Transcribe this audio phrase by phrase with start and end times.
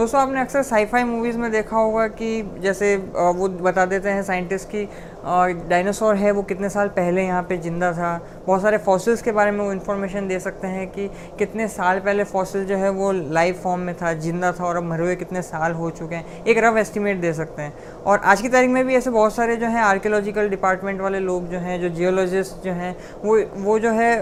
[0.00, 2.96] दोस्तों, आपने अक्सर साईफाई मूवीज़ में देखा होगा कि जैसे
[3.36, 4.84] वो बता देते हैं साइंटिस्ट की
[5.24, 9.50] डायनासोर है, वो कितने साल पहले यहाँ पे ज़िंदा था। बहुत सारे फॉसिल्स के बारे
[9.50, 11.08] में वो इन्फॉर्मेशन दे सकते हैं कि
[11.38, 14.82] कितने साल पहले फॉसिल जो है वो लाइव फॉर्म में था, ज़िंदा था और अब
[14.84, 18.42] मरे हुए कितने साल हो चुके हैं। एक रफ एस्टिमेट दे सकते हैं। और आज
[18.42, 21.80] की तारीख में भी ऐसे बहुत सारे जो हैं आर्कियोलॉजिकल डिपार्टमेंट वाले लोग जो हैं,
[21.80, 22.94] जो जियोलॉजिस्ट जो हैं,
[23.24, 24.18] वो वो जो है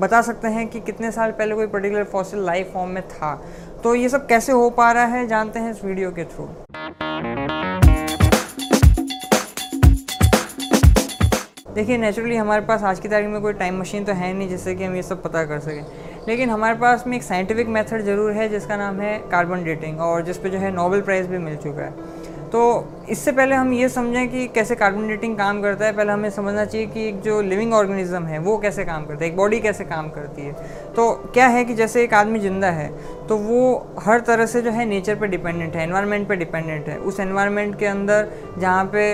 [0.00, 3.34] बता सकते हैं कि कितने साल पहले कोई पर्टिकुलर फॉसिल लाइव फॉर्म में था।
[3.84, 6.48] तो ये सब कैसे हो पा रहा है, जानते हैं इस वीडियो के थ्रू
[11.74, 14.74] देखिए नेचुरली हमारे पास आज की तारीख में कोई टाइम मशीन तो है नहीं जिससे
[14.74, 18.32] कि हम ये सब पता कर सकें। लेकिन हमारे पास में एक साइंटिफिक मेथड ज़रूर
[18.32, 21.56] है जिसका नाम है कार्बन डेटिंग और जिस पे जो है नोबेल प्राइज़ भी मिल
[21.56, 21.90] चुका है।
[22.50, 22.62] तो
[23.10, 26.64] इससे पहले हम ये समझें कि कैसे कार्बन डेटिंग काम करता है, पहले हमें समझना
[26.64, 29.84] चाहिए कि एक जो लिविंग ऑर्गेनिज्म है, वो कैसे काम करता है, एक बॉडी कैसे
[29.84, 30.52] काम करती है।
[30.96, 32.92] तो क्या है कि जैसे एक आदमी ज़िंदा है
[33.28, 33.60] तो वो
[34.00, 37.78] हर तरह से जो है नेचर पे डिपेंडेंट है एनवायरनमेंट पे डिपेंडेंट है। उस एनवायरनमेंट
[37.78, 38.28] के अंदर
[38.58, 39.04] जहाँ पे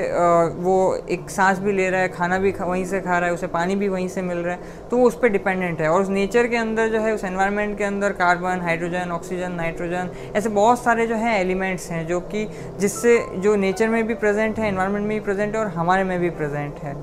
[0.55, 0.77] वो
[1.11, 3.77] एक सांस भी ले रहा है, खाना भी वहीं से खा रहा है, उसे पानी
[3.77, 6.47] भी वहीं से मिल रहा है तो वो उस पर डिपेंडेंट है। और उस नेचर
[6.47, 11.07] के अंदर जो है, उस एनवायरनमेंट के अंदर कार्बन हाइड्रोजन ऑक्सीजन नाइट्रोजन ऐसे बहुत सारे
[11.07, 12.47] जो है एलिमेंट्स हैं जो कि
[12.81, 16.19] जिससे जो नेचर में भी प्रेजेंट है इन्वायरमेंट में भी प्रेजेंट है और हमारे में
[16.21, 16.95] भी प्रेजेंट है।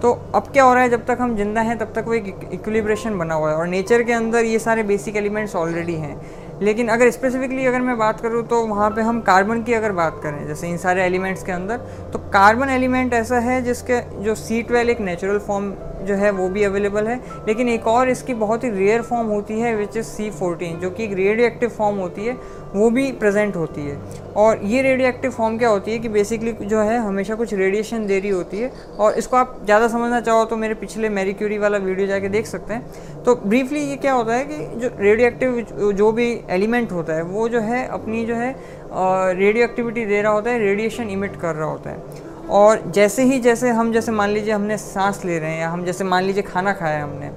[0.00, 2.48] तो अब क्या हो रहा है, जब तक हम ज़िंदा हैं, तब तक वो एक
[2.52, 6.20] इक्विलिब्रेशन बना हुआ है और नेचर के अंदर ये सारे बेसिक एलिमेंट्स ऑलरेडी हैं।
[6.62, 10.20] लेकिन अगर स्पेसिफिकली अगर मैं बात करूँ तो वहाँ पे हम कार्बन की अगर बात
[10.22, 11.76] करें, जैसे इन सारे एलिमेंट्स के अंदर
[12.12, 16.48] तो कार्बन एलिमेंट ऐसा है जिसके, जो सी ट्वेल्व एक नेचुरल फॉर्म जो है वो
[16.48, 20.06] भी अवेलेबल है। लेकिन एक और इसकी बहुत ही रेयर फॉर्म होती है विच इज़
[20.06, 22.36] सी फोर्टीन जो कि एक रेडियो एक्टिव फॉर्म होती है,
[22.74, 23.96] वो भी प्रेजेंट होती है।
[24.36, 28.06] और ये रेडियो एक्टिव फॉर्म क्या होती है कि बेसिकली जो है हमेशा कुछ रेडिएशन
[28.06, 31.58] दे रही होती है। और इसको आप ज़्यादा समझना चाहो तो मेरे पिछले मैरी क्यूरी
[31.58, 35.28] वाला वीडियो जाके देख सकते हैं। तो ब्रीफली ये क्या होता है कि जो रेडियो
[35.28, 38.54] एक्टिव जो भी एलिमेंट होता है, वो जो है अपनी जो है
[38.92, 43.38] रेडियो एक्टिविटी दे रहा होता है रेडिएशन इमिट कर रहा होता है। और जैसे ही
[43.40, 46.42] जैसे हम, जैसे मान लीजिए हमने सांस ले रहे हैं या हम, जैसे मान लीजिए
[46.42, 47.30] खाना खाया हमने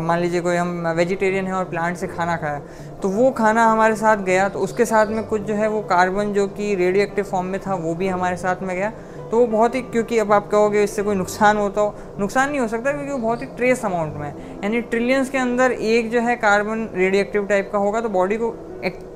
[0.00, 2.60] मान लीजिए कोई हम वेजिटेरियन है और प्लांट से खाना खाया
[3.02, 6.32] तो वो खाना हमारे साथ गया तो उसके साथ में कुछ जो है वो कार्बन
[6.32, 8.92] जो कि रेडियो एक्टिव फॉर्म में था, वो भी हमारे साथ में गया।
[9.30, 12.60] तो वो बहुत ही, क्योंकि अब आप कहोगे इससे कोई नुकसान होता हो नुकसान नहीं
[12.60, 16.10] हो सकता क्योंकि वो बहुत ही ट्रेस अमाउंट में है। यानी ट्रिलियंस के अंदर एक
[16.10, 18.50] जो है कार्बन रेडियो एक्टिव टाइप का होगा तो बॉडी को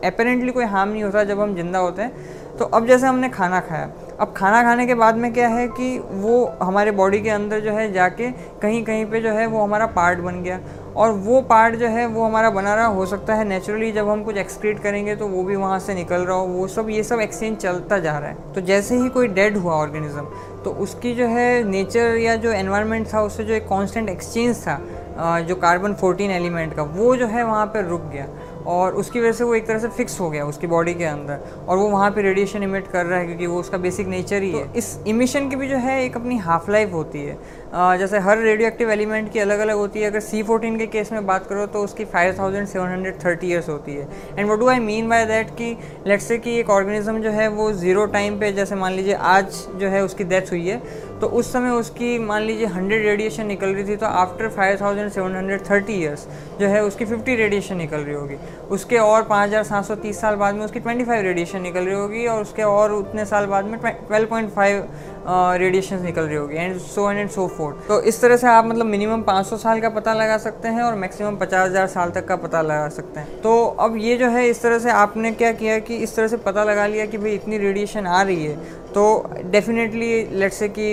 [0.04, 3.60] अपेरेंटली कोई हार्म नहीं होता जब हम ज़िंदा होते हैं। तो अब जैसे हमने खाना
[3.60, 3.90] खाया
[4.22, 7.72] अब खाना खाने के बाद में क्या है कि वो हमारे बॉडी के अंदर जो
[7.72, 8.30] है जाके
[8.62, 10.58] कहीं कहीं पे जो है वो हमारा पार्ट बन गया।
[10.96, 14.22] और वो पार्ट जो है वो हमारा बना रहा, हो सकता है नेचुरली जब हम
[14.24, 17.20] कुछ एक्सक्रीट करेंगे तो वो भी वहाँ से निकल रहा हो, वो सब, ये सब
[17.20, 20.26] एक्सचेंज चलता जा रहा है। तो जैसे ही कोई डेड हुआ ऑर्गेनिज्म
[20.64, 24.80] तो उसकी जो है नेचर या जो एनवायरनमेंट था, उससे जो एक कांस्टेंट एक्सचेंज था
[25.40, 28.26] जो कार्बन 14 एलिमेंट का, वो जो है वहाँ पर रुक गया।
[28.66, 31.40] और उसकी वजह से वो एक तरह से फिक्स हो गया उसकी बॉडी के अंदर।
[31.68, 34.52] और वो वहाँ पे रेडिएशन इमिट कर रहा है क्योंकि वो उसका बेसिक नेचर ही
[34.52, 37.38] तो है। इस इमिशन की भी जो है एक अपनी हाफ़ लाइफ होती है।
[37.72, 41.12] जैसे हर रेडियो एक्टिव एलिमेंट की अलग अलग होती है। अगर सी फोर्टीन के केस
[41.12, 44.58] में बात करो तो उसकी five thousand seven hundred thirty years होती है। And what
[44.58, 48.04] do I mean by that कि लेट्स से कि एक ऑर्गेनिज्म जो है वो ज़ीरो
[48.08, 50.80] टाइम पे जैसे मान लीजिए आज जो है उसकी डेथ हुई है
[51.20, 55.10] तो उस समय उसकी मान लीजिए हंड्रेड रेडिएशन निकल रही थी तो after five thousand
[55.10, 56.26] seven hundred thirty years
[56.60, 58.36] जो है उसकी फिफ्टी रेडिएशन निकल रही होगी।
[58.70, 61.84] उसके और पाँच हज़ार सात सौ तीस साल बाद में उसकी ट्वेंटी फाइव रेडिएशन निकल
[61.84, 64.84] रही होगी और उसके और उतने साल बाद में ट्वेल्व पॉइंट फाइव
[65.26, 68.64] रेडिएशन निकल रही होगी and so and and so forth तो इस तरह से आप
[68.64, 72.26] मतलब मिनिमम 500 साल का पता लगा सकते हैं और मैक्सिमम पचास हज़ार साल तक
[72.28, 75.52] का पता लगा सकते हैं। तो अब ये जो है, इस तरह से आपने क्या
[75.52, 78.56] किया कि इस तरह से पता लगा लिया कि भाई इतनी रेडिएशन आ रही है।
[78.94, 79.02] तो
[79.44, 80.84] डेफिनेटली लेट्स से कि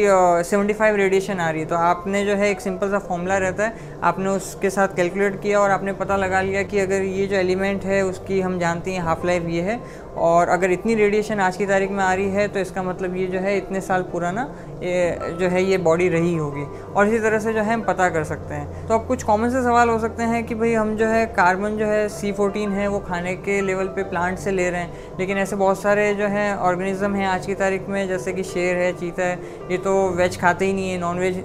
[0.50, 3.64] सेवेंटी फाइव रेडिएशन आ रही है। तो आपने जो है एक सिंपल सा फॉर्मूला रहता
[3.64, 7.36] है। आपने उसके साथ कैलकुलेट किया और आपने पता लगा लिया कि अगर ये जो
[7.36, 9.80] एलिमेंट है, उसकी हम जानते हैं हाफ़ लाइफ ये है।
[10.18, 13.26] और अगर इतनी रेडिएशन आज की तारीख में आ रही है तो इसका मतलब ये
[13.28, 14.42] जो है, इतने साल पुराना,
[14.84, 18.10] ये जो है, ये बॉडी रही होगी। और इसी तरह से जो है, हम पता
[18.10, 20.96] कर सकते हैं। तो अब कुछ कॉमन से सवाल हो सकते हैं कि भाई, हम
[20.96, 24.52] जो है कार्बन जो है सी फोर्टीन है, वो खाने के लेवल पे प्लांट से
[24.52, 28.08] ले रहे हैं। लेकिन ऐसे बहुत सारे जो है ऑर्गेनिज्म हैं आज की तारीख में,
[28.08, 29.40] जैसे कि शेर है, चीता है,
[29.72, 31.44] ये तो वेज खाते ही नहीं है नॉन वेज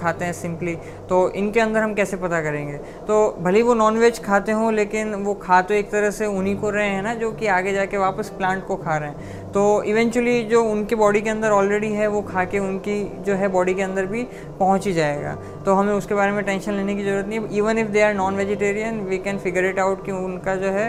[0.00, 0.74] खाते हैं सिंपली
[1.08, 2.76] तो इनके अंदर हम कैसे पता करेंगे?
[3.06, 6.56] तो भले वो नॉन वेज खाते हों, लेकिन वो खा तो एक तरह से उन्हीं
[6.56, 9.40] को रहे हैं ना, जो कि आगे जाके वापस प्लांट को खा रहे हैं.
[9.52, 13.48] तो इवेंचुअली जो उनके बॉडी के अंदर ऑलरेडी है, वो खा के उनकी जो है
[13.50, 14.22] बॉडी के अंदर भी
[14.58, 15.36] पहुँच ही जाएगा.
[15.64, 18.36] तो हमें उसके बारे में टेंशन लेने की ज़रूरत नहीं even if they are non
[18.36, 20.88] vegetarian we can figure it out कि उनका जो है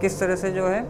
[0.00, 0.80] किस तरह से जो है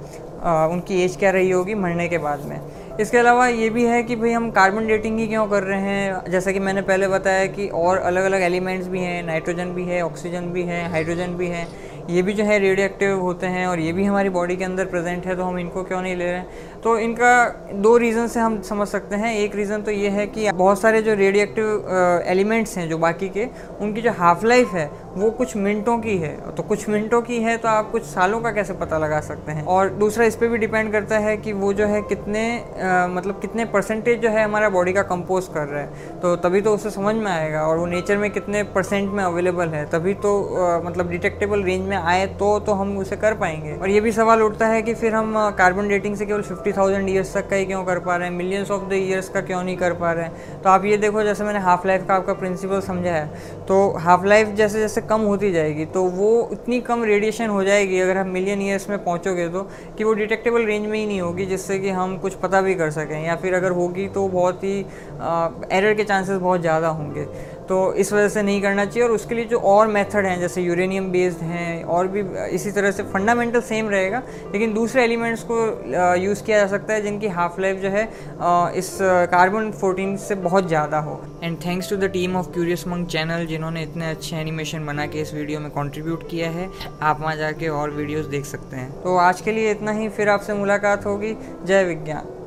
[0.73, 2.61] उनकी एज क्या रही होगी, मरने के बाद में.
[3.00, 6.31] इसके अलावा ये भी है कि भाई हम कार्बन डेटिंग ही क्यों कर रहे हैं?
[6.31, 10.00] जैसा कि मैंने पहले बताया कि और अलग अलग एलिमेंट्स भी हैं नाइट्रोजन भी है
[10.03, 11.67] ऑक्सीजन भी है हाइड्रोजन भी है।
[12.10, 14.84] ये भी जो है रेडियो एक्टिव होते हैं और ये भी हमारी बॉडी के अंदर
[14.87, 16.81] प्रेजेंट है तो हम इनको क्यों नहीं ले रहे हैं?
[16.82, 17.32] तो इनका
[17.75, 21.02] दो रीज़न से हम समझ सकते हैं। एक रीज़न तो ये है कि बहुत सारे
[21.02, 23.46] जो रेडियो एक्टिव एलिमेंट्स हैं जो बाकी के
[23.81, 27.56] उनकी जो हाफ़ लाइफ है वो कुछ मिनटों की है। तो कुछ मिनटों की है
[27.58, 29.64] तो आप कुछ सालों का कैसे पता लगा सकते हैं?
[29.66, 33.40] और दूसरा इस पर भी डिपेंड करता है कि वो जो है कितने आ, मतलब
[33.40, 36.90] कितने परसेंटेज जो है हमारा बॉडी का कंपोज कर रहा है। तो तभी तो उसे
[36.90, 40.81] समझ में आएगा और वो नेचर में कितने परसेंट में अवेलेबल है तभी तो आ,
[40.81, 44.43] मतलब डिटेक्टेबल रेंज में आए तो तो हम उसे कर पाएँगे। और ये भी सवाल
[44.43, 47.65] उठता है कि फिर हम कार्बन डेटिंग से केवल फिफ्टी थाउज़ेंड ईयर्स तक का ही
[47.67, 48.37] क्यों कर पा रहे हैं?
[48.37, 50.62] मिलियंस ऑफ़ द ईयर्स का क्यों नहीं कर पा रहे हैं?
[50.62, 53.27] तो आप ये देखो, जैसे मैंने हाफ़ लाइफ का आपका प्रिंसिपल समझा है
[53.69, 57.99] तो हाफ़ लाइफ जैसे जैसे कम होती जाएगी तो वो इतनी कम रेडिएशन हो जाएगी
[58.00, 59.62] अगर हम मिलियन ईयर्स में पहुँचोगे तो
[59.99, 62.91] कि वो डिटेक्टेबल रेंज में ही नहीं होगी, जिससे कि हम कुछ पता भी कर
[62.91, 64.79] सकें। या फिर अगर होगी तो बहुत ही
[65.73, 67.27] एरर के चांसेस बहुत ज़्यादा होंगे।
[67.69, 70.62] तो इस वजह से नहीं करना चाहिए और उसके लिए जो और मेथड हैं, जैसे
[70.62, 72.20] यूरेनियम बेस्ड हैं और भी
[72.55, 74.23] इसी तरह से फंडामेंटल सेम रहेगा,
[74.53, 75.56] लेकिन दूसरे एलिमेंट्स को
[76.19, 78.05] यूज़ किया जा सकता है जिनकी हाफ़ लाइफ जो है
[78.79, 78.97] इस
[79.31, 83.47] कार्बन फोर्टीन से बहुत ज़्यादा हो। And thanks to the team of curious मंग चैनल
[83.47, 86.69] जिन्होंने इतने अच्छे एनिमेशन बना के इस वीडियो में कॉन्ट्रीब्यूट किया है,
[87.03, 90.29] आप वहाँ जाके और वीडियोज़ देख सकते हैं। तो आज के लिए इतना ही, फिर
[90.29, 92.38] आपसे मुलाकात होगी। जय विज्ञान।